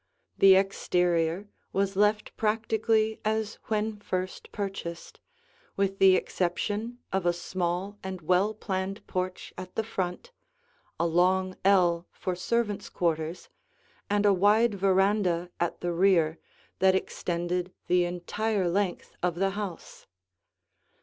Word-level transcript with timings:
The 0.35 0.55
exterior 0.55 1.47
was 1.73 1.95
left 1.95 2.35
practically 2.35 3.19
as 3.23 3.59
when 3.65 3.99
first 3.99 4.51
purchased, 4.51 5.19
with 5.77 5.99
the 5.99 6.15
exception 6.15 6.97
of 7.13 7.27
a 7.27 7.31
small 7.33 7.99
and 8.03 8.19
well 8.21 8.55
planned 8.55 9.05
porch 9.05 9.53
at 9.59 9.75
the 9.75 9.83
front, 9.83 10.31
a 10.99 11.05
long 11.05 11.55
ell 11.63 12.07
for 12.11 12.35
servants' 12.35 12.89
quarters, 12.89 13.49
and 14.09 14.25
a 14.25 14.33
wide 14.33 14.73
veranda 14.73 15.51
at 15.59 15.81
the 15.81 15.93
rear 15.93 16.39
that 16.79 16.95
extended 16.95 17.71
the 17.85 18.03
entire 18.05 18.67
length 18.67 19.15
of 19.21 19.35
the 19.35 19.51
house. 19.51 20.07